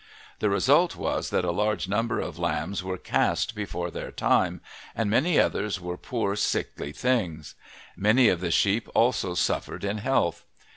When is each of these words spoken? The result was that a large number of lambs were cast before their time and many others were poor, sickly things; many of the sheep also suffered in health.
The 0.39 0.49
result 0.49 0.95
was 0.95 1.29
that 1.29 1.45
a 1.45 1.51
large 1.51 1.87
number 1.87 2.19
of 2.19 2.39
lambs 2.39 2.83
were 2.83 2.97
cast 2.97 3.53
before 3.53 3.91
their 3.91 4.11
time 4.11 4.59
and 4.95 5.11
many 5.11 5.39
others 5.39 5.79
were 5.79 5.95
poor, 5.95 6.35
sickly 6.35 6.91
things; 6.91 7.53
many 7.95 8.27
of 8.27 8.41
the 8.41 8.49
sheep 8.49 8.89
also 8.95 9.35
suffered 9.35 9.83
in 9.83 9.99
health. 9.99 10.43